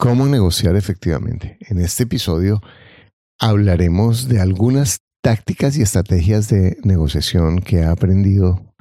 [0.00, 1.58] cómo negociar efectivamente.
[1.60, 2.62] En este episodio
[3.38, 8.74] hablaremos de algunas tácticas y estrategias de negociación que he aprendido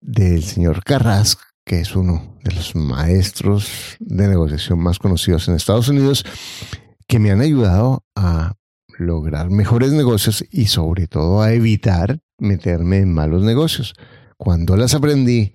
[0.00, 5.88] del señor Carras, que es uno de los maestros de negociación más conocidos en Estados
[5.88, 6.26] Unidos,
[7.06, 8.54] que me han ayudado a
[8.98, 13.94] lograr mejores negocios y sobre todo a evitar meterme en malos negocios.
[14.36, 15.54] Cuando las aprendí,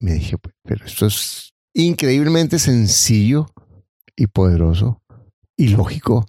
[0.00, 3.46] me dije, pero esto es increíblemente sencillo
[4.16, 5.02] y poderoso
[5.56, 6.26] y lógico.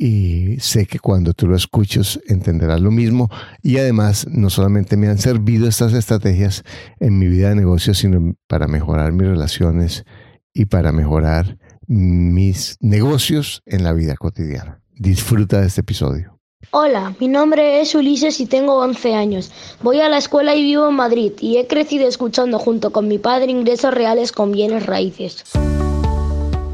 [0.00, 3.28] Y sé que cuando tú lo escuches entenderás lo mismo.
[3.62, 6.62] Y además, no solamente me han servido estas estrategias
[7.00, 10.04] en mi vida de negocio, sino para mejorar mis relaciones
[10.54, 14.80] y para mejorar mis negocios en la vida cotidiana.
[14.92, 16.38] Disfruta de este episodio.
[16.70, 19.50] Hola, mi nombre es Ulises y tengo 11 años.
[19.82, 23.18] Voy a la escuela y vivo en Madrid y he crecido escuchando junto con mi
[23.18, 25.44] padre ingresos reales con bienes raíces.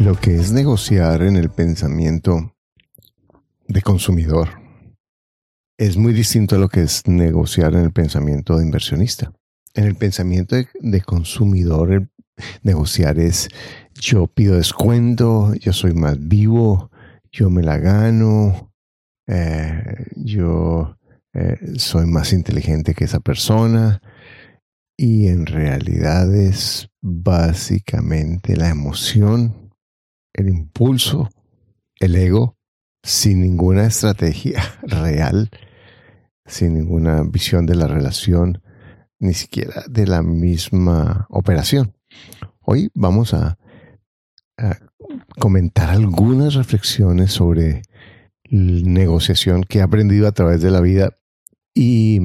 [0.00, 2.56] Lo que es negociar en el pensamiento
[3.68, 4.48] de consumidor
[5.76, 9.30] es muy distinto a lo que es negociar en el pensamiento de inversionista.
[9.74, 12.08] En el pensamiento de, consumidor,
[12.62, 13.48] negociar es
[13.94, 16.90] yo pido descuento, yo soy más vivo,
[17.30, 18.72] yo me la gano,
[19.26, 20.96] eh, yo
[21.34, 24.00] eh, soy más inteligente que esa persona.
[24.96, 29.69] Y en realidad es básicamente la emoción
[30.32, 31.28] el impulso,
[31.98, 32.56] el ego,
[33.02, 35.50] sin ninguna estrategia real,
[36.46, 38.62] sin ninguna visión de la relación,
[39.18, 41.94] ni siquiera de la misma operación.
[42.60, 43.58] Hoy vamos a,
[45.38, 47.80] comentar algunas reflexiones sobre
[48.50, 51.16] negociación que he aprendido a través de la vida
[51.74, 52.20] y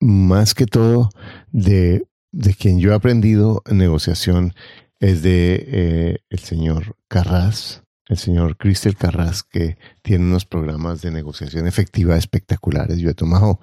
[0.00, 1.10] más que todo
[1.50, 4.54] de, de quien yo he aprendido negociación
[5.00, 11.10] es de eh, el señor Carras, el señor Cristel Carras, que tiene unos programas de
[11.10, 12.98] negociación efectiva espectaculares.
[12.98, 13.60] Yo he tomado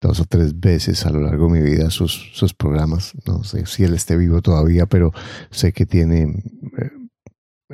[0.00, 3.12] dos o tres veces a lo largo de mi vida sus, sus programas.
[3.26, 5.12] No sé si él esté vivo todavía, pero
[5.50, 6.42] sé que tiene
[6.78, 6.90] eh,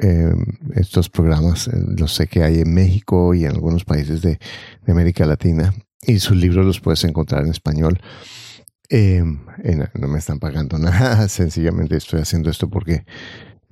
[0.02, 0.34] eh,
[0.74, 1.70] estos programas.
[1.96, 4.38] Los sé que hay en México y en algunos países de,
[4.84, 5.74] de América Latina.
[6.02, 8.00] Y sus libros los puedes encontrar en español.
[8.88, 9.22] Eh,
[9.94, 13.04] no me están pagando nada, sencillamente estoy haciendo esto porque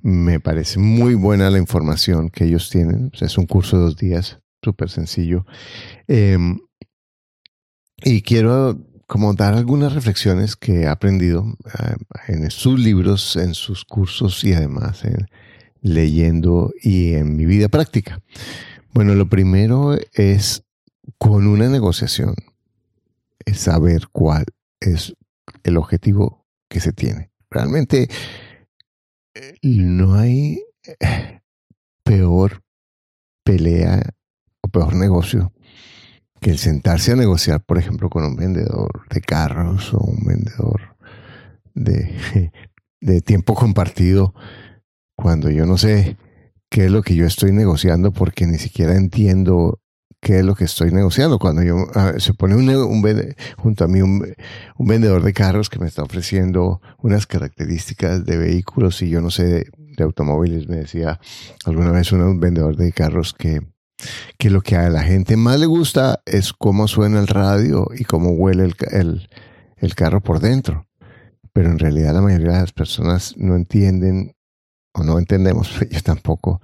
[0.01, 3.11] me parece muy buena la información que ellos tienen.
[3.19, 5.45] es un curso de dos días, súper sencillo.
[6.07, 6.59] Em,
[8.03, 8.77] y quiero
[9.07, 11.95] como dar algunas reflexiones que he aprendido eh,
[12.27, 15.03] en sus libros, en sus cursos y además
[15.81, 18.21] leyendo y en mi vida práctica.
[18.93, 20.63] Bueno, lo primero es
[21.17, 22.33] con una negociación,
[23.45, 24.45] es saber cuál
[24.79, 25.15] es
[25.63, 27.31] el objetivo que se tiene.
[27.49, 28.07] Realmente
[29.33, 30.63] eh, no hay
[30.99, 31.41] eh,
[32.03, 32.63] peor
[33.43, 34.01] pelea
[34.61, 35.53] o peor negocio
[36.41, 40.95] que el sentarse a negociar, por ejemplo, con un vendedor de carros o un vendedor
[41.73, 42.51] de,
[43.01, 44.33] de tiempo compartido,
[45.15, 46.17] cuando yo no sé
[46.69, 49.79] qué es lo que yo estoy negociando porque ni siquiera entiendo
[50.25, 51.37] qué es lo que estoy negociando.
[51.37, 54.25] Cuando yo ah, se pone un, junto a mí un,
[54.79, 59.43] vendedor de carros que me está ofreciendo unas características de vehículos y yo no sé
[59.43, 61.19] de, automóviles, me decía
[61.63, 63.61] alguna vez un vendedor de carros que,
[64.39, 68.03] que lo que a la gente más le gusta es cómo suena el radio y
[68.03, 69.29] cómo huele el,
[69.77, 70.87] el carro por dentro.
[71.53, 74.35] Pero en realidad la mayoría de las personas no entienden
[74.91, 76.61] o no entendemos, yo tampoco,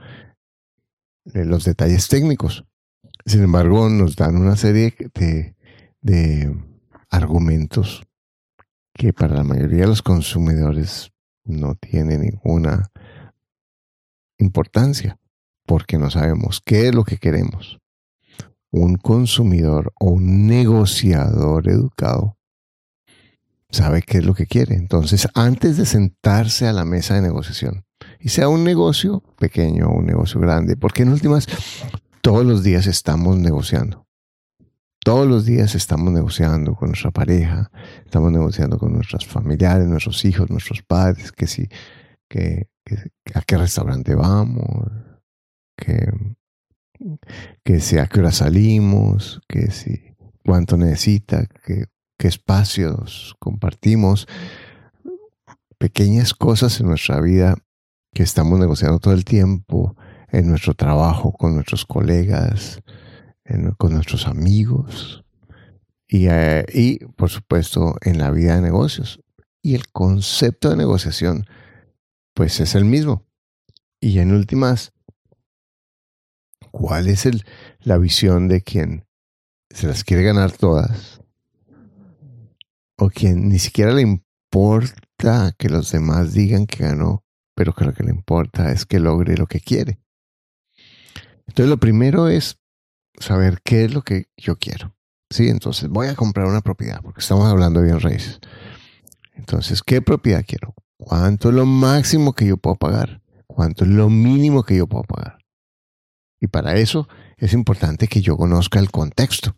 [1.36, 2.66] eh, los detalles técnicos.
[3.26, 4.96] Sin embargo, nos dan una serie
[6.02, 6.56] de,
[7.10, 8.04] argumentos
[8.94, 11.12] que para la mayoría de los consumidores
[11.44, 12.92] no tienen ninguna
[14.38, 15.20] importancia
[15.66, 17.80] porque no sabemos qué es lo que queremos.
[18.72, 22.38] Un consumidor o un negociador educado
[23.70, 24.76] sabe qué es lo que quiere.
[24.76, 27.86] Entonces, antes de sentarse a la mesa de negociación,
[28.20, 31.48] y sea un negocio pequeño o un negocio grande, porque en últimas
[32.22, 34.08] todos los días estamos negociando.
[35.04, 37.72] todos los días estamos negociando con nuestra pareja,
[38.06, 41.68] estamos negociando con nuestros familiares, nuestros hijos, nuestros padres, que si,
[42.30, 42.68] que,
[43.34, 44.92] a qué restaurante vamos,
[45.76, 46.08] que,
[47.64, 50.14] que si a qué hora salimos, que si
[50.46, 51.86] cuánto necesita, que,
[52.20, 54.28] qué espacios compartimos,
[55.80, 57.56] pequeñas cosas en nuestra vida
[58.14, 59.96] que estamos negociando todo el tiempo,
[60.32, 62.82] en nuestro trabajo, con nuestros colegas,
[63.78, 65.24] con nuestros amigos
[66.08, 69.22] y, eh, y, por supuesto, en la vida de negocios.
[69.62, 71.46] Y el concepto de negociación,
[72.34, 73.26] pues es el mismo.
[74.00, 74.94] Y en últimas,
[76.72, 77.46] ¿cuál es el,
[77.80, 79.06] la visión de quien
[79.70, 81.22] se las quiere ganar todas?
[82.98, 87.24] O quien ni siquiera le importa que los demás digan que ganó,
[87.56, 90.01] pero que lo que le importa es que logre lo que quiere.
[91.52, 92.62] Entonces lo primero es
[93.20, 94.96] saber qué es lo que yo quiero.
[95.30, 98.40] Sí, entonces voy a comprar una propiedad, porque estamos hablando de bien raíces.
[99.34, 100.74] Entonces, ¿qué propiedad quiero?
[100.96, 103.22] ¿Cuánto es lo máximo que yo puedo pagar?
[103.48, 105.40] ¿Cuánto es lo mínimo que yo puedo pagar?
[106.40, 109.58] Y para eso es importante que yo conozca el contexto.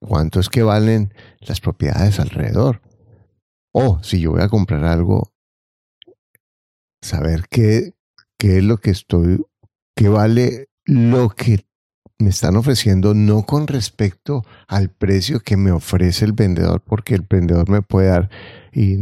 [0.00, 2.80] ¿Cuánto es que valen las propiedades alrededor?
[3.72, 5.30] O si yo voy a comprar algo,
[7.02, 7.92] saber qué,
[8.38, 9.44] qué es lo que estoy,
[9.94, 11.66] qué vale lo que
[12.18, 17.26] me están ofreciendo no con respecto al precio que me ofrece el vendedor, porque el
[17.28, 18.30] vendedor me puede dar,
[18.72, 18.98] y,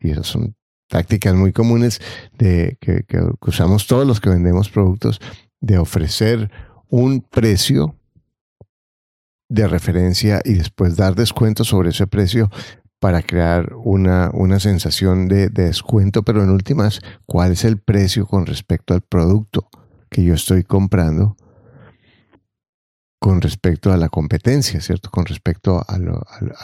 [0.00, 0.56] esas son
[0.88, 2.00] tácticas muy comunes
[2.36, 3.04] de, que,
[3.40, 5.20] usamos todos los que vendemos productos,
[5.60, 6.50] de ofrecer
[6.88, 7.94] un precio
[9.48, 12.50] de referencia y después dar descuento sobre ese precio
[12.98, 18.44] para crear una, una sensación de descuento, pero en últimas, ¿cuál es el precio con
[18.44, 19.68] respecto al producto
[20.08, 21.36] que yo estoy comprando?
[23.18, 25.10] con respecto a la competencia, ¿cierto?
[25.10, 25.98] Con respecto a,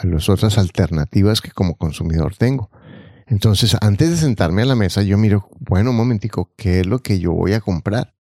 [0.05, 2.71] las otras alternativas que como consumidor tengo.
[3.27, 7.01] Entonces, antes de sentarme a la mesa, yo miro, bueno, un momentico, ¿qué es lo
[7.01, 8.15] que yo voy a comprar?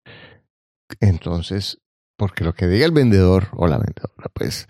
[1.00, 1.81] Entonces,
[2.17, 4.67] porque lo que diga el vendedor o la vendedora, pues,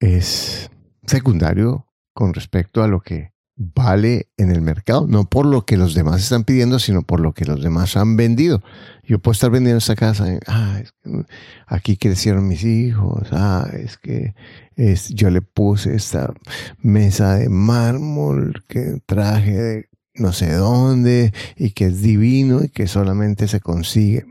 [0.00, 0.70] es
[1.06, 5.92] secundario con respecto a lo que vale en el mercado, no por lo que los
[5.92, 8.62] demás están pidiendo, sino por lo que los demás han vendido.
[9.02, 11.24] Yo puedo estar vendiendo esta casa, ah, es que
[11.66, 14.34] aquí crecieron mis hijos, ah, es que
[14.76, 16.32] es, yo le puse esta
[16.80, 22.86] mesa de mármol que traje de no sé dónde y que es divino y que
[22.86, 24.24] solamente se consigue.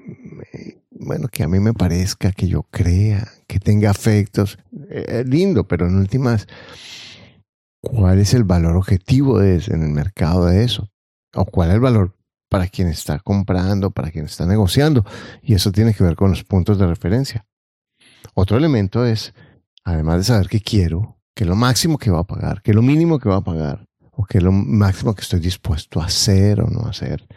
[0.91, 4.57] Bueno, que a mí me parezca, que yo crea, que tenga afectos,
[4.89, 6.47] es lindo, pero en últimas
[7.81, 10.89] cuál es el valor objetivo de, en el mercado de eso,
[11.33, 12.15] o cuál es el valor
[12.49, 15.05] para quien está comprando, para quien está negociando.
[15.41, 17.45] Y eso tiene que ver con los puntos de referencia.
[18.33, 19.33] Otro elemento es,
[19.83, 22.75] además de saber qué quiero, qué es lo máximo que va a pagar, qué es
[22.75, 26.05] lo mínimo que va a pagar, o qué es lo máximo que estoy dispuesto a
[26.05, 27.27] hacer o no hacer,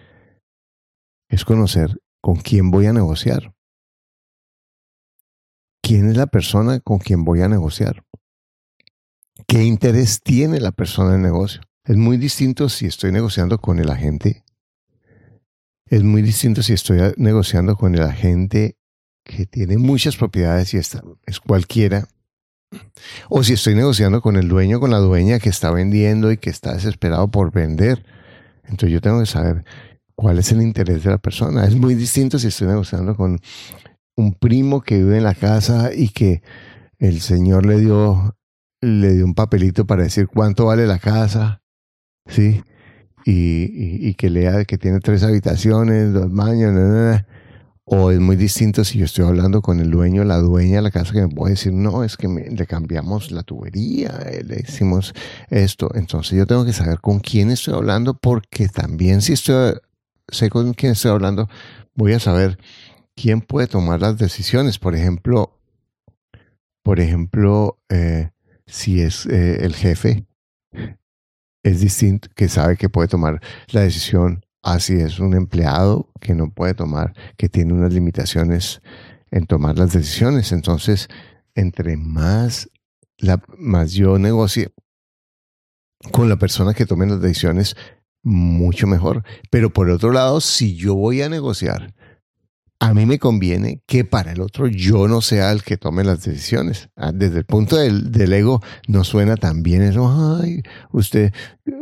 [1.28, 3.54] es conocer con quién voy a negociar.
[5.82, 8.04] ¿Quién es la persona con quien voy a negociar?
[9.46, 11.60] ¿Qué interés tiene la persona en negocio?
[11.84, 14.44] Es muy distinto si estoy negociando con el agente.
[15.86, 18.76] Es muy distinto si estoy negociando con el agente
[19.24, 22.06] que tiene muchas propiedades y está, es cualquiera.
[23.28, 26.50] O si estoy negociando con el dueño, con la dueña que está vendiendo y que
[26.50, 28.04] está desesperado por vender.
[28.64, 29.64] Entonces yo tengo que saber
[30.14, 31.64] cuál es el interés de la persona.
[31.64, 33.40] Es muy distinto si estoy negociando con
[34.16, 36.42] un primo que vive en la casa y que
[36.98, 38.36] el señor le dio
[38.80, 41.62] le dio un papelito para decir cuánto vale la casa,
[42.26, 42.62] ¿sí?
[43.26, 47.22] Y, que lea que tiene tres habitaciones, dos baños,
[47.84, 50.90] o es muy distinto si yo estoy hablando con el dueño, la dueña de la
[50.90, 55.12] casa que me puede decir, no, es que le cambiamos la tubería, eh, le hicimos
[55.48, 55.90] esto.
[55.94, 59.74] Entonces yo tengo que saber con quién estoy hablando porque también si estoy,
[60.28, 61.48] sé con quién estoy hablando,
[61.94, 62.58] voy a saber
[63.16, 64.78] quién puede tomar las decisiones.
[64.78, 65.58] Por ejemplo,
[66.84, 68.30] por ejemplo, eh,
[68.70, 70.26] si es eh, el jefe,
[71.62, 76.50] es distinto, que sabe que puede tomar la decisión, así es un empleado que no
[76.50, 78.80] puede tomar, que tiene unas limitaciones
[79.30, 80.52] en tomar las decisiones.
[80.52, 81.08] Entonces,
[81.54, 82.70] entre más,
[83.18, 84.72] la, más yo negocie
[86.12, 87.76] con la persona que tome las decisiones,
[88.22, 89.24] mucho mejor.
[89.50, 91.94] Pero por otro lado, si yo voy a negociar
[92.82, 96.24] a mí me conviene que para el otro yo no sea el que tome las
[96.24, 96.88] decisiones.
[96.96, 101.32] Ah, desde el punto del, ego no suena tan bien eso, ay, usted,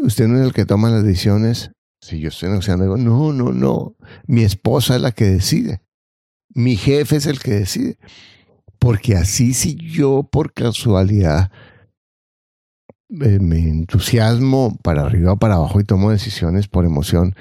[0.02, 1.70] usted no es el que toma las decisiones.
[2.00, 5.82] Si yo estoy negociando, digo, no, no, no, mi esposa es la que decide.
[6.48, 7.98] Mi jefe es el que decide.
[8.80, 11.52] Porque así si yo por casualidad
[13.10, 17.34] eh, me entusiasmo para arriba o para abajo y tomo decisiones por emoción,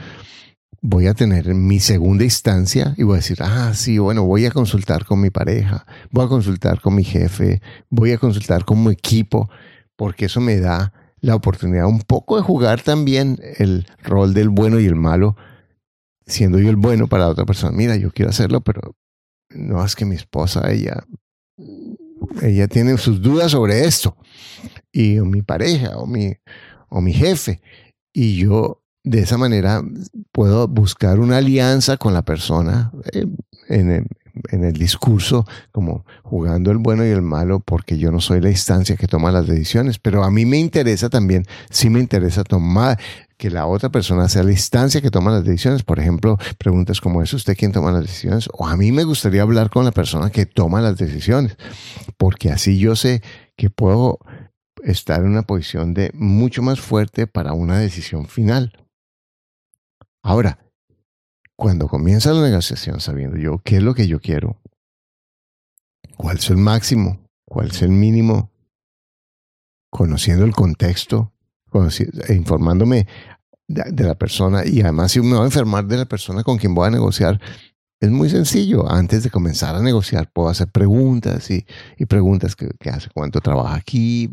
[0.90, 4.52] voy a tener mi segunda instancia y voy a decir, ah, sí, bueno, voy a
[4.52, 8.94] consultar con mi pareja, voy a consultar con mi jefe, voy a consultar con mi
[8.94, 9.50] equipo,
[9.98, 14.80] porque eso me da la oportunidad un poco de jugar también el rol del bueno
[14.80, 15.36] y el malo,
[16.26, 17.76] siendo yo el bueno para otra persona.
[17.76, 18.96] Mira, yo quiero hacerlo, pero
[19.50, 21.04] no es que mi esposa, ella,
[22.42, 24.16] ella tiene sus dudas sobre esto,
[24.94, 26.34] y o mi pareja, o mi,
[26.88, 27.62] o mi jefe,
[28.14, 29.82] y yo de esa manera
[30.32, 33.26] puedo buscar una alianza con la persona eh,
[33.70, 34.08] en,
[34.64, 38.96] el, discurso, como jugando el bueno y el malo, porque yo no soy la instancia
[38.96, 43.00] que toma las decisiones, pero a mí me interesa también, sí me interesa tomar,
[43.38, 45.84] que la otra persona sea la instancia que toma las decisiones.
[45.84, 48.50] Por ejemplo, preguntas como ¿es usted quien toma las decisiones?
[48.54, 51.56] O a mí me gustaría hablar con la persona que toma las decisiones,
[52.18, 53.22] porque así yo sé
[53.56, 54.20] que puedo
[54.84, 58.74] estar en una posición de mucho más fuerte para una decisión final.
[60.24, 60.60] Ahora,
[61.56, 64.62] cuando comienza la negociación sabiendo yo qué es lo que yo quiero,
[66.16, 68.52] cuál es el máximo, cuál es el mínimo,
[69.90, 71.34] conociendo el contexto,
[72.28, 73.08] e informándome
[73.68, 76.74] de, la persona y además si me voy a enfermar de la persona con quien
[76.74, 77.40] voy a negociar,
[78.00, 78.90] es muy sencillo.
[78.90, 81.66] Antes de comenzar a negociar, puedo hacer preguntas y,
[82.08, 84.32] preguntas que, hace cuánto trabaja aquí,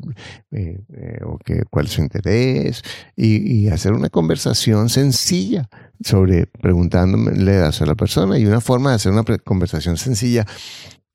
[0.50, 2.83] eh, eh, o que, cuál es su interés,
[3.16, 5.68] y, hacer una conversación sencilla
[6.00, 8.38] sobre preguntándole a la persona.
[8.38, 10.47] Y una forma de hacer una conversación sencilla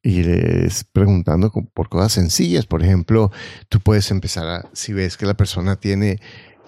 [0.01, 2.65] y les preguntando por cosas sencillas.
[2.65, 3.31] Por ejemplo,
[3.67, 6.19] tú puedes empezar a, si ves que la persona tiene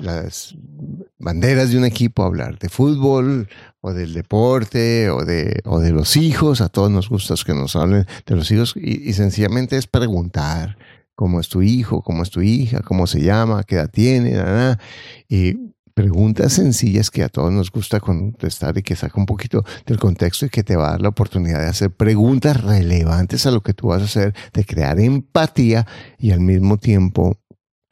[0.01, 0.55] las
[1.17, 3.48] banderas de un equipo, hablar de fútbol
[3.79, 6.62] o del deporte o de, o de los hijos.
[6.62, 10.77] A todos nos gusta que nos hablen de los hijos y, sencillamente es preguntar
[11.15, 14.77] cómo es tu hijo, cómo es tu hija, cómo se llama, qué edad tiene,
[15.29, 20.00] y preguntas sencillas que a todos nos gusta contestar y que saca un poquito del
[20.00, 23.62] contexto y que te va a dar la oportunidad de hacer preguntas relevantes a lo
[23.62, 25.86] que tú vas a hacer, de crear empatía
[26.17, 27.38] y al mismo tiempo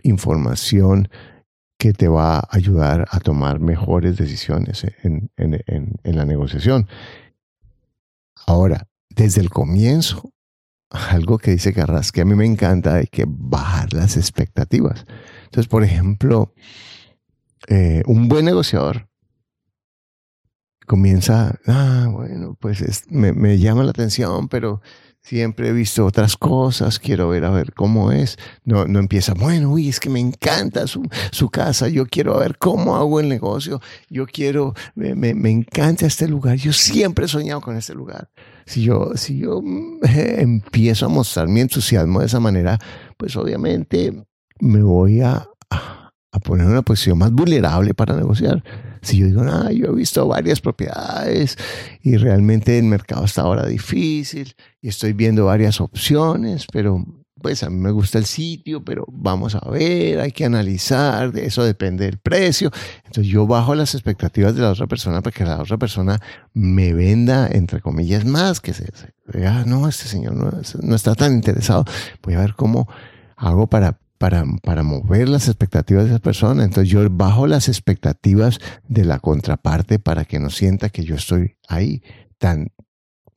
[0.02, 1.10] información
[1.80, 5.32] que te va a ayudar a tomar mejores decisiones en,
[6.04, 6.90] la negociación.
[8.46, 10.34] Ahora, desde el comienzo,
[10.90, 15.06] algo que dice Carras que a mí me encanta, hay que bajar las expectativas.
[15.46, 16.54] Entonces, por ejemplo,
[17.68, 19.08] eh, un buen negociador
[20.86, 24.82] comienza, ah, bueno, pues me, me, llama la atención, pero
[25.30, 28.38] siempre he visto otras cosas, quiero ver a ver cómo es.
[28.66, 32.58] No, no empieza, bueno, uy, es que me encanta su, su casa, yo quiero ver
[32.58, 37.62] cómo hago el negocio, yo quiero, me, me, encanta este lugar, yo siempre he soñado
[37.62, 38.30] con este lugar.
[38.66, 39.62] Si yo, si yo
[40.02, 42.80] empiezo a mostrar mi entusiasmo de esa manera,
[43.16, 44.26] pues obviamente
[44.60, 48.64] me voy a, a poner en una posición más vulnerable para negociar.
[49.02, 51.58] Si yo digo, ah, yo he visto varias propiedades
[52.02, 57.06] y realmente el mercado está ahora difícil y estoy viendo varias opciones, pero
[57.40, 61.46] pues a mí me gusta el sitio, pero vamos a ver, hay que analizar, de
[61.46, 62.72] eso depende del precio.
[63.06, 66.20] Entonces yo bajo las expectativas de la otra persona para que la otra persona
[66.54, 68.92] me venda, entre comillas, más, que se,
[69.26, 70.52] vea, no, este señor no,
[70.82, 71.86] no está tan interesado.
[72.22, 72.88] Voy a ver cómo
[73.36, 76.64] hago para para, para mover las expectativas de esa persona.
[76.64, 81.56] Entonces yo bajo las expectativas de la contraparte para que no sienta que yo estoy
[81.68, 82.04] ahí
[82.38, 82.72] tan,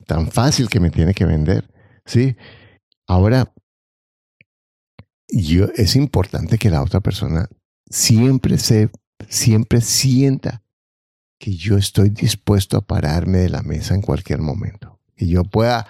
[0.06, 1.72] tan fácil que me tiene que vender.
[2.04, 2.36] ¿sí?
[3.06, 3.54] Ahora,
[5.28, 7.48] yo, es importante que la otra persona
[7.88, 8.90] siempre, se,
[9.28, 10.62] siempre sienta
[11.38, 15.00] que yo estoy dispuesto a pararme de la mesa en cualquier momento.
[15.16, 15.86] Que yo pueda,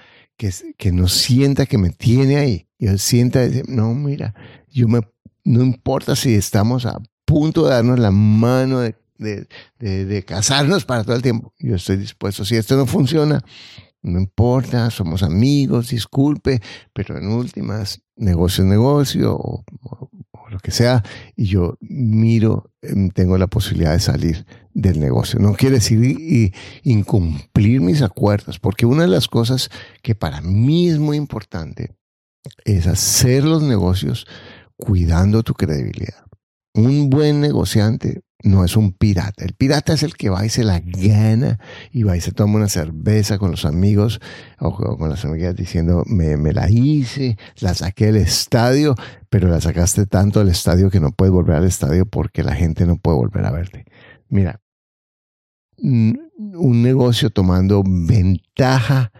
[0.76, 2.68] que, no sienta que me tiene ahí.
[2.78, 4.34] Yo sienta, no, mira,
[4.68, 5.00] yo me,
[5.44, 8.96] no importa si estamos a punto de darnos la mano de,
[9.78, 11.52] de, casarnos para todo el tiempo.
[11.58, 12.44] Yo estoy dispuesto.
[12.44, 13.44] Si esto no funciona,
[14.02, 16.60] no importa, somos amigos, disculpe,
[16.92, 19.64] pero en últimas, negocio es negocio
[20.52, 21.02] lo que sea,
[21.34, 25.38] y yo miro, em, tengo la posibilidad de salir del negocio.
[25.40, 29.70] No quiere decir incumplir mis acuerdos, porque una de las cosas
[30.02, 31.96] que para mí es muy importante
[32.64, 34.26] es hacer los negocios
[34.76, 36.26] cuidando tu credibilidad.
[36.74, 39.44] Un buen negociante no es un pirata.
[39.44, 41.58] El pirata es el que va y se la gana
[41.90, 44.20] y va y se toma una cerveza con los amigos
[44.58, 48.94] o con las amigas diciendo, me, me, la hice, la saqué del estadio,
[49.30, 52.86] pero la sacaste tanto del estadio que no puedes volver al estadio porque la gente
[52.86, 53.86] no puede volver a verte.
[54.28, 54.60] Mira,
[55.78, 59.12] un negocio tomando ventaja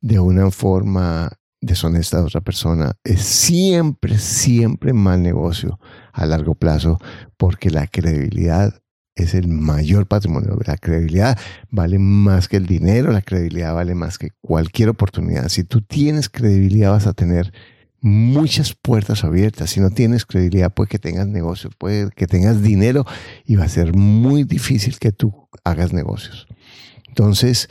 [0.00, 5.78] de una forma deshonesta de otra persona es siempre, siempre mal negocio
[6.12, 6.98] a largo plazo
[7.36, 8.74] porque la credibilidad
[9.14, 10.56] es el mayor patrimonio.
[10.64, 11.38] La credibilidad
[11.70, 15.48] vale más que el dinero, la credibilidad vale más que cualquier oportunidad.
[15.48, 17.52] Si tú tienes credibilidad vas a tener
[18.00, 19.70] muchas puertas abiertas.
[19.70, 23.04] Si no tienes credibilidad, puede que tengas negocio, puede que tengas dinero
[23.44, 26.46] y va a ser muy difícil que tú hagas negocios.
[27.08, 27.68] Entonces,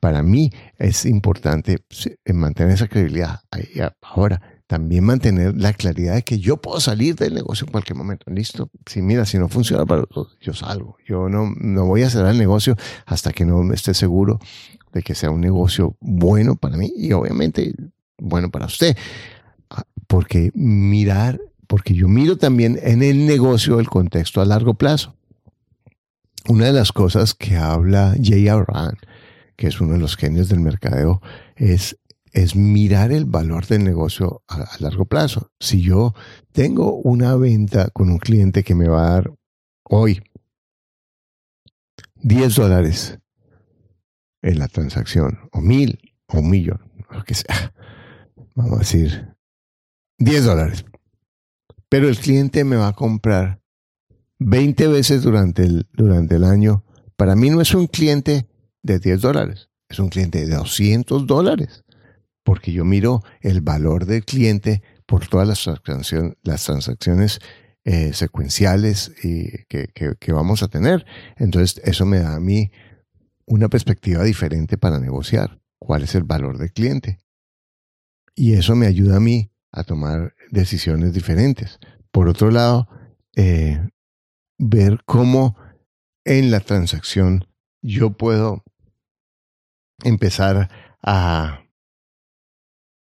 [0.00, 1.78] para mí es importante
[2.24, 3.40] em, mantener esa credibilidad.
[4.02, 8.30] Ahora, también mantener la claridad de que yo puedo salir del negocio en cualquier momento.
[8.30, 8.70] Listo.
[8.86, 10.04] Si mira, si no funciona para
[10.40, 10.98] yo salgo.
[11.06, 14.38] Yo no, no voy a cerrar el negocio hasta que no esté seguro
[14.92, 17.74] de que sea un negocio bueno para mí y obviamente
[18.18, 18.94] bueno para usted.
[19.70, 25.14] Ah, porque mirar, porque yo miro también en el negocio el contexto a largo plazo.
[26.46, 28.96] Una de las cosas que habla Jay Abraham,
[29.58, 31.20] que es uno de los genios del mercadeo,
[31.56, 31.98] es,
[32.32, 35.50] es mirar el valor del negocio a, largo plazo.
[35.58, 36.14] Si yo
[36.52, 39.34] tengo una venta con un cliente que me va a dar
[39.82, 40.22] hoy
[42.22, 43.18] 10 dólares
[44.42, 47.74] en la transacción, o mil, o un millón, lo que sea,
[48.54, 49.34] vamos a decir,
[50.18, 50.84] 10 dólares.
[51.88, 53.60] Pero el cliente me va a comprar
[54.38, 56.84] 20 veces durante el, durante el año.
[57.16, 58.47] Para mí no es un cliente
[58.94, 61.84] de 10 dólares, es un cliente de 200 dólares.
[62.44, 67.40] Porque yo miro el valor del cliente por todas las, transacciones, las transacciones
[67.84, 71.04] eh, secuenciales que vamos a tener.
[71.36, 72.70] Entonces, eso me da a mí
[73.44, 75.60] una perspectiva diferente para negociar.
[75.78, 77.18] ¿Cuál es el valor del cliente?
[78.34, 81.78] Y eso me ayuda a mí a tomar decisiones diferentes.
[82.10, 82.88] Por otro lado,
[83.36, 83.80] eh,
[84.58, 85.56] ver cómo
[86.24, 87.46] en la transacción
[87.82, 88.64] yo puedo
[90.04, 90.68] empezar
[91.02, 91.60] a,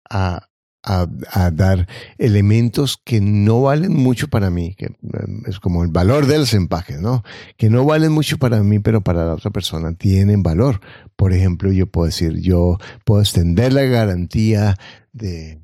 [0.09, 0.47] a,
[0.83, 6.25] a, dar elementos que no valen mucho para mí, que mm, es como el valor
[6.25, 6.53] de los
[6.99, 7.23] ¿no?
[7.57, 10.81] Que no valen mucho para mí, pero para la otra persona tienen valor.
[11.15, 14.75] Por ejemplo, yo puedo decir, yo puedo extender la garantía
[15.13, 15.61] de,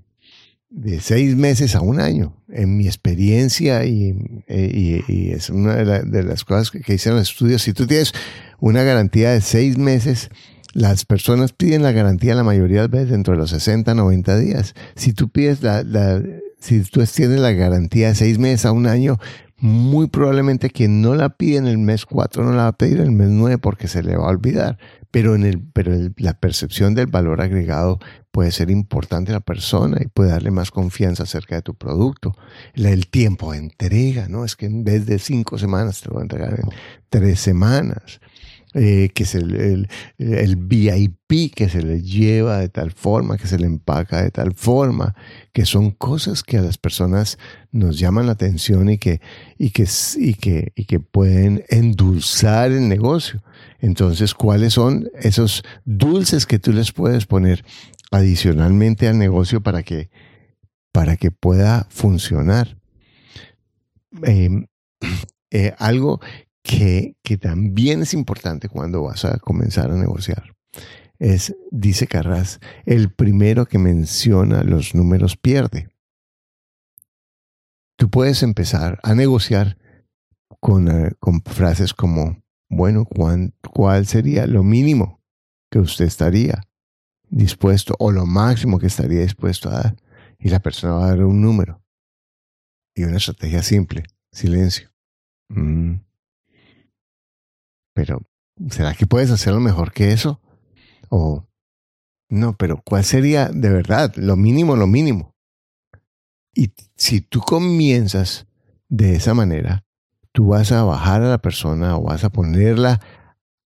[0.70, 2.36] de seis meses a un año.
[2.50, 7.32] En mi experiencia, y, y, y es una de, las cosas que, que hicieron los
[7.32, 8.14] estudios, si tú tienes
[8.60, 10.30] una garantía de seis meses,
[10.78, 14.76] las personas piden la garantía la mayoría de veces dentro de los 60, 90 días.
[14.96, 16.22] Si tú pides la, la
[16.60, 19.18] si tú tienes la garantía de seis meses a un año,
[19.58, 23.00] muy probablemente quien no la pide en el mes 4 no la va a pedir
[23.00, 24.78] en el mes 9 porque se le va a olvidar.
[25.10, 27.98] Pero, en el, pero el, la percepción del valor agregado
[28.30, 32.36] puede ser importante a la persona y puede darle más confianza acerca de tu producto.
[32.76, 34.46] El tiempo de entrega, ¿no?
[34.46, 36.70] Es que en vez de cinco semanas te lo voy a entregar en
[37.10, 38.20] tres semanas
[38.74, 43.58] eh, que es el, el, VIP que se le lleva de tal forma, que se
[43.58, 45.16] le empaca de tal forma,
[45.54, 47.40] que son cosas que a las personas
[47.72, 49.22] nos llaman la atención y que,
[49.58, 53.42] y que, y que, y que pueden endulzar el negocio.
[53.80, 57.64] Entonces, ¿cuáles son esos dulces que tú les puedes poner
[58.12, 60.10] adicionalmente al negocio para que,
[60.92, 62.78] para que pueda funcionar?
[64.24, 64.50] Eh,
[65.52, 66.20] eh, algo
[66.68, 70.56] que, también es importante cuando vas a comenzar a negociar.
[71.18, 75.90] Es, dice Carras, el primero que menciona los números pierde.
[77.98, 79.78] Tú puedes empezar a negociar
[80.60, 85.22] con, uh, con frases como, bueno, ¿cuál, ¿cuál sería lo mínimo
[85.72, 86.62] que usted estaría
[87.30, 89.96] dispuesto o lo máximo que estaría dispuesto a dar?
[90.38, 91.82] Y la persona va a dar un número.
[92.94, 94.92] Y una estrategia simple, silencio.
[95.50, 96.07] Mm.
[97.98, 98.22] Pero,
[98.70, 100.40] ¿será que puedes hacerlo mejor que eso?
[101.10, 101.48] O,
[102.30, 105.34] no, pero ¿cuál sería de verdad lo mínimo, lo mínimo?
[106.54, 108.46] Y si tú comienzas
[108.88, 109.84] de esa manera,
[110.32, 113.02] tú vas a bajar a la persona o vas a ponerla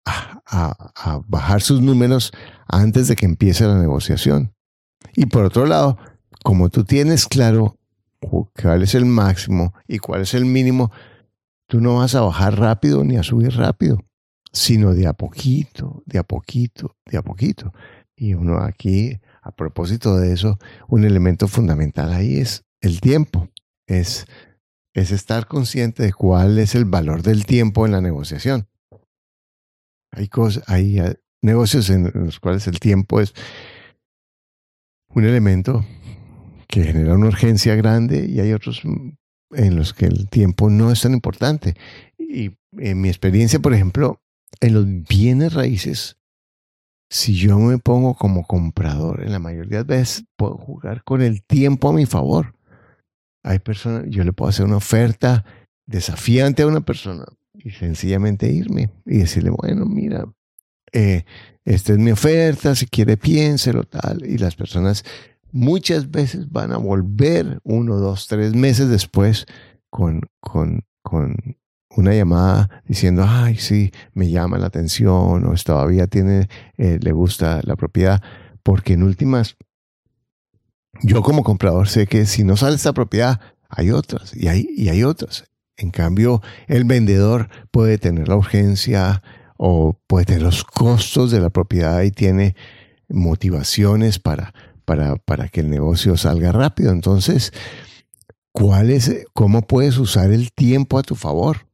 [0.05, 2.31] a, a, bajar sus números
[2.69, 4.53] antes de que empiece la negociación.
[5.13, 5.97] Y por otro lado,
[6.41, 7.77] como tú tienes claro
[8.21, 10.89] cuál es el máximo y cuál es el mínimo,
[11.67, 13.99] tú no vas a bajar rápido ni a subir rápido
[14.51, 17.73] sino de a poquito, de a poquito, de a poquito.
[18.15, 23.49] Y uno aquí, a propósito de eso, un elemento fundamental ahí es el tiempo,
[23.87, 24.25] es,
[24.93, 28.67] es estar consciente de cuál es el valor del tiempo en la negociación.
[30.11, 33.33] Hay, cosas, hay eh, negocios en los cuales el tiempo es
[35.13, 35.85] un elemento
[36.67, 41.01] que genera una urgencia grande y hay otros en los que el tiempo no es
[41.01, 41.75] tan importante.
[42.17, 44.21] Y en mi experiencia, por ejemplo,
[44.59, 46.17] en los bienes raíces,
[47.09, 51.43] si yo me pongo como comprador, en la mayoría de veces puedo jugar con el
[51.43, 52.55] tiempo a mi favor.
[53.43, 55.43] Hay personas, yo le puedo hacer una oferta
[55.85, 60.25] desafiante a una persona y sencillamente irme y decirle, bueno, mira,
[60.93, 61.25] eh,
[61.65, 64.25] esta es mi oferta, si quiere piénselo, tal.
[64.25, 65.03] Y las personas
[65.51, 69.45] muchas veces van a volver uno, dos, tres meses después
[69.89, 71.35] con, con, con
[71.95, 77.61] una llamada diciendo, ay, sí, me llama la atención o todavía tiene, eh, le gusta
[77.63, 78.21] la propiedad,
[78.63, 79.57] porque en últimas,
[81.01, 84.89] yo como comprador sé que si no sale esta propiedad, hay otras y hay, y
[84.89, 85.45] hay otras.
[85.77, 89.23] En cambio, el vendedor puede tener la urgencia
[89.57, 92.55] o puede tener los costos de la propiedad y tiene
[93.09, 94.53] motivaciones para,
[94.85, 96.91] para, para que el negocio salga rápido.
[96.91, 97.51] Entonces,
[98.51, 101.70] ¿cuál es, ¿cómo puedes usar el tiempo a tu favor?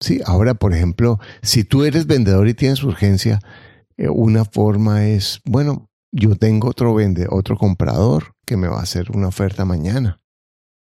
[0.00, 3.38] Sí, ahora, por ejemplo, si tú eres vendedor y tienes urgencia,
[3.98, 8.82] eh, una forma es, bueno, yo tengo otro vende, otro comprador que me va a
[8.82, 10.18] hacer una oferta mañana,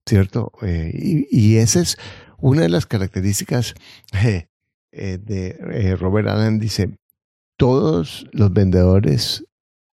[0.08, 0.52] ¿cierto?
[0.62, 1.98] Eh, y, y, esa es
[2.38, 3.74] una de las características
[4.24, 4.48] eh,
[4.91, 6.95] de Robert Allen, dice,
[7.58, 9.43] todos los vendedores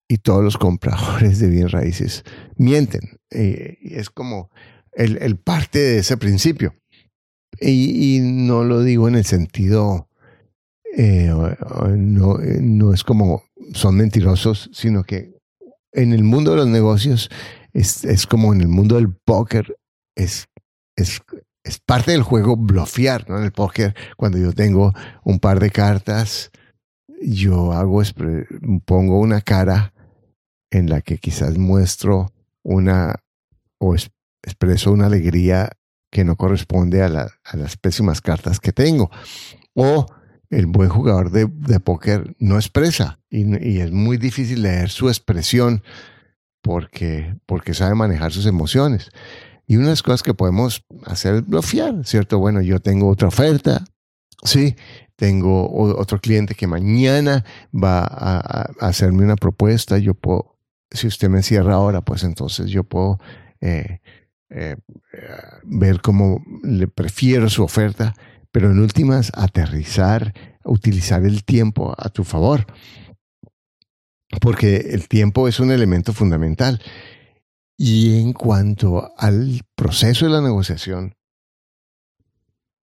[0.09, 2.23] y todos los compradores de bien raíces
[2.57, 3.17] mienten.
[3.29, 4.51] es como
[4.91, 6.75] el parte de ese principio.
[7.59, 10.09] Y, no lo digo en el sentido,
[10.95, 11.31] eh,
[11.95, 15.35] no, no es como son mentirosos, sino que
[15.91, 17.29] en el mundo de los negocios
[17.73, 19.77] es, es como en el mundo del póker,
[20.15, 20.47] es,
[20.95, 21.21] es,
[21.63, 23.37] es parte del juego bloquear, ¿no?
[23.37, 26.51] En el póker, cuando yo tengo un par de cartas,
[27.21, 28.01] yo hago,
[28.85, 29.93] pongo una cara
[30.71, 32.31] en la que quizás muestro
[32.63, 33.15] una
[33.79, 33.95] o
[34.43, 35.69] expreso una alegría
[36.15, 39.11] que no corresponde a, las pésimas cartas que tengo.
[39.73, 40.05] O
[40.49, 41.49] el buen jugador de,
[41.81, 45.83] póker no expresa y, es muy difícil leer su expresión
[46.61, 49.09] porque, porque sabe manejar sus emociones.
[49.67, 52.39] Y una de las cosas que podemos hacer es bloquear, ¿cierto?
[52.39, 53.83] Bueno, yo tengo otra oferta,
[54.41, 54.77] sí,
[55.17, 60.57] tengo otro cliente que mañana va a, hacerme una propuesta, yo puedo,
[60.91, 63.19] si usted me cierra ahora, pues entonces yo puedo
[63.59, 63.99] eh,
[64.57, 64.77] eh,
[65.63, 68.15] ver cómo le prefiero su oferta,
[68.51, 72.65] pero en últimas aterrizar, utilizar el tiempo a tu favor,
[74.39, 76.81] porque el tiempo es un elemento fundamental.
[77.77, 81.17] Y en cuanto al proceso de la negociación,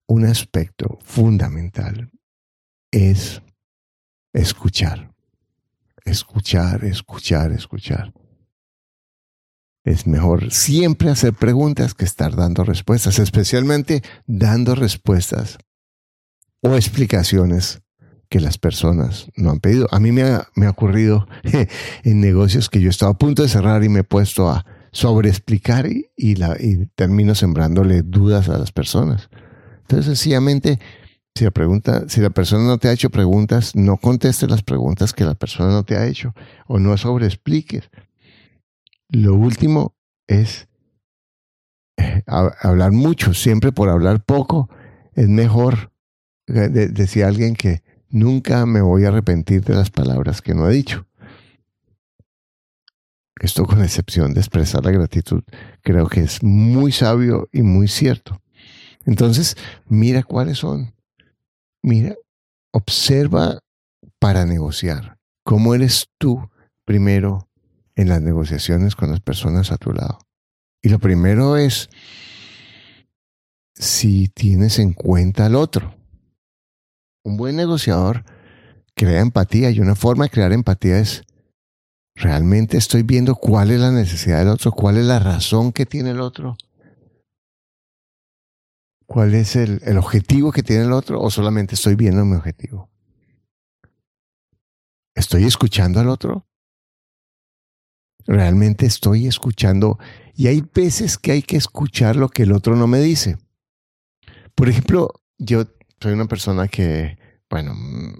[0.07, 2.11] un aspecto fundamental
[2.91, 3.41] es
[4.33, 5.13] escuchar,
[6.03, 8.13] escuchar, escuchar, escuchar.
[9.83, 15.57] Es mejor siempre hacer preguntas que estar dando respuestas, especialmente dando respuestas
[16.61, 17.81] o explicaciones
[18.29, 19.87] que las personas no han pedido.
[19.91, 21.27] A mí me ha, ocurrido
[22.03, 25.87] en negocios que yo estaba a punto de cerrar y me he puesto a sobreexplicar
[26.15, 26.35] y
[26.95, 29.29] termino sembrándole dudas a las personas.
[29.81, 30.79] Entonces, sencillamente,
[31.35, 35.13] si la, pregunta, si la persona no te ha hecho preguntas, no contestes las preguntas
[35.13, 36.33] que la persona no te ha hecho
[36.67, 37.89] o no sobreexpliques.
[39.11, 39.93] Lo último
[40.25, 40.69] es
[41.97, 44.69] eh, hablar mucho, siempre por hablar poco,
[45.13, 45.91] es mejor,
[46.47, 50.73] eh, decía alguien que nunca me voy a arrepentir de las palabras que no he
[50.73, 51.05] dicho.
[53.41, 55.43] Esto con excepción de expresar la gratitud,
[55.81, 58.41] creo que es muy sabio y muy cierto.
[59.05, 60.93] Entonces, mira cuáles son.
[61.81, 62.15] Mira,
[62.71, 63.59] observa
[64.19, 65.17] para negociar.
[65.43, 66.49] ¿Cómo eres tú
[66.85, 67.50] primero
[68.01, 70.19] en las negociaciones con las personas a tu lado.
[70.81, 71.89] Y lo primero es
[73.75, 75.95] si tienes en cuenta al otro.
[77.23, 78.25] Un buen negociador
[78.95, 81.23] crea empatía y una forma de crear empatía es
[82.15, 86.11] realmente estoy viendo cuál es la necesidad del otro, cuál es la razón que tiene
[86.11, 86.57] el otro,
[89.05, 92.89] cuál es el, el objetivo que tiene el otro o solamente estoy viendo mi objetivo.
[95.15, 96.47] ¿Estoy escuchando al otro?
[98.25, 99.99] Realmente estoy escuchando
[100.35, 103.37] y hay veces que hay que escuchar lo que el otro no me dice.
[104.55, 105.65] Por ejemplo, yo
[105.99, 107.17] soy una persona que,
[107.49, 108.19] bueno, mm,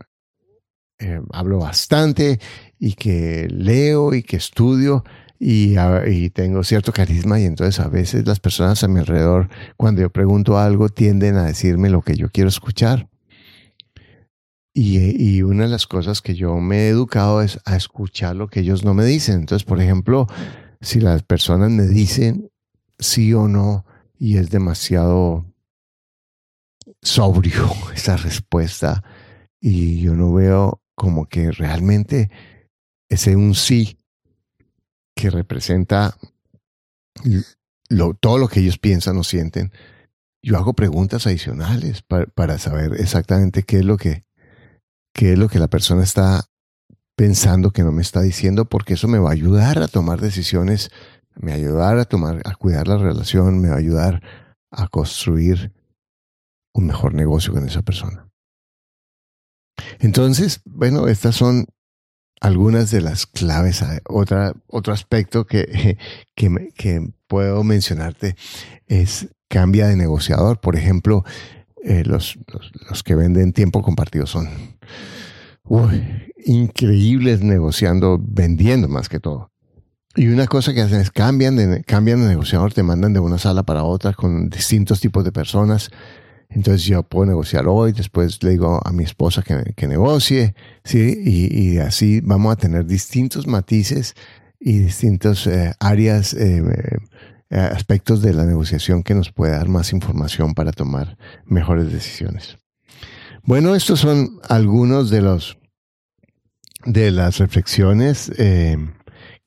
[0.99, 2.39] eh, hablo bastante
[2.77, 5.03] y que leo y que estudio
[5.39, 5.75] y,
[6.07, 10.11] y, tengo cierto carisma y entonces a veces las personas a mi alrededor, cuando yo
[10.11, 13.10] pregunto algo, tienden a decirme lo que yo quiero escuchar.
[14.73, 18.61] Y, una de las cosas que yo me he educado es a escuchar lo que
[18.61, 19.41] ellos no me dicen.
[19.41, 20.27] Entonces, por ejemplo,
[20.79, 22.49] si las personas me dicen
[22.97, 23.85] sí o no
[24.17, 25.45] y es demasiado
[27.01, 29.03] sobrio esa respuesta
[29.59, 32.29] y yo no veo como que realmente
[33.09, 33.97] ese un sí
[35.15, 36.17] que representa
[38.19, 39.71] todo lo que ellos piensan o sienten,
[40.43, 44.23] yo hago preguntas adicionales para, saber exactamente qué es lo que
[45.13, 46.45] qué es lo que la persona está
[47.15, 50.89] pensando que no me está diciendo, porque eso me va a ayudar a tomar decisiones,
[51.35, 54.21] me va a ayudar a tomar, a cuidar la relación, me va a ayudar
[54.71, 55.73] a construir
[56.73, 58.29] un mejor negocio con esa persona.
[59.99, 61.67] Entonces, bueno, estas son
[62.39, 63.83] algunas de las claves.
[64.07, 65.97] Otra, otro aspecto que,
[66.35, 68.35] que, puedo mencionarte
[68.87, 70.59] es cambia de negociador.
[70.59, 71.23] Por ejemplo,
[71.83, 72.37] eh, los,
[72.89, 74.47] los, que venden tiempo compartido son
[76.45, 79.51] increíbles negociando, vendiendo más que todo.
[80.15, 83.37] Y una cosa que hacen es cambian de, cambian de negociador, te mandan de una
[83.37, 85.89] sala para otra con distintos tipos de personas
[86.53, 91.17] entonces yo puedo negociar hoy, después le digo a mi esposa que, negocie, ¿sí?
[91.23, 94.15] Y, así vamos a tener distintos matices
[94.59, 96.61] y distintas eh, áreas, eh,
[97.51, 102.57] aspectos de la negociación que nos puede dar más información para tomar mejores decisiones.
[103.43, 105.57] Bueno, estos son algunos de los
[106.85, 108.31] de las reflexiones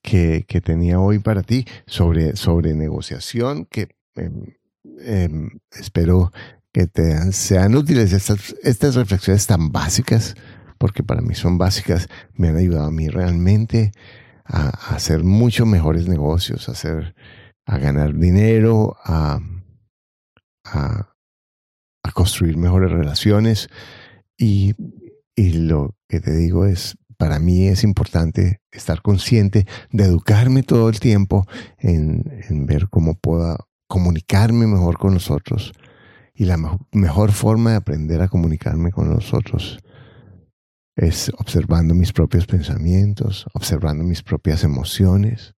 [0.03, 4.55] que, que, tenía hoy para ti sobre, sobre negociación que em,
[5.01, 6.31] em, espero
[6.73, 10.35] que te sean útiles estas, estas reflexiones tan básicas,
[10.77, 13.93] porque para mí son básicas, me han ayudado a mí realmente
[14.45, 17.14] a, hacer mucho mejores negocios, a, hacer,
[17.66, 19.40] a ganar dinero, a,
[20.64, 21.11] a,
[22.12, 23.68] construir mejores relaciones.
[24.38, 24.74] Y,
[25.35, 30.88] y lo que te digo es, para mí es importante estar consciente de educarme todo
[30.88, 31.46] el tiempo
[31.79, 33.57] en, en ver cómo puedo
[33.88, 35.72] comunicarme mejor con los otros,
[36.35, 36.59] y la
[36.92, 39.79] mejor forma de aprender a comunicarme con los otros
[40.96, 45.55] es observando mis propios pensamientos, observando mis propias emociones,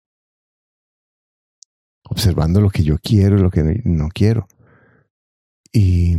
[2.10, 4.48] observando lo que yo quiero y lo que no quiero.
[5.72, 6.16] Y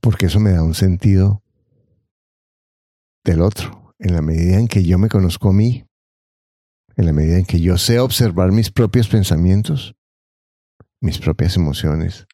[0.00, 1.42] porque eso me da un sentido
[3.24, 3.94] del otro.
[3.98, 5.84] En la medida en que yo me conozco a mí,
[6.96, 9.94] en la medida en que yo sé observar mis propios pensamientos,
[11.00, 12.26] mis propias emociones,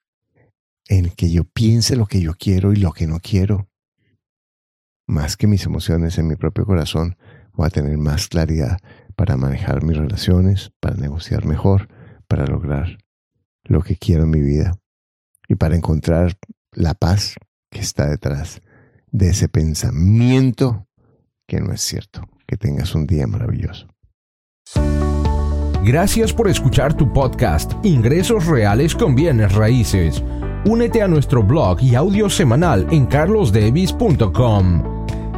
[0.89, 3.69] en que yo piense lo que yo quiero y lo que no quiero,
[5.07, 7.17] más que mis emociones en mi propio corazón,
[7.53, 8.79] voy a tener más claridad
[9.23, 11.87] para manejar mis relaciones, para negociar mejor,
[12.27, 12.99] para lograr
[13.63, 14.73] lo que quiero en mi vida
[15.47, 16.37] y para encontrar
[16.73, 17.37] la paz
[17.71, 18.61] que está detrás
[19.13, 20.89] de ese pensamiento
[21.47, 22.29] que no es cierto.
[22.49, 23.87] Que tengas un día maravilloso.
[25.85, 30.21] Gracias por escuchar tu podcast Ingresos Reales con Bienes Raíces
[30.65, 35.02] Únete a nuestro blog y audio semanal en carlosdevis.com.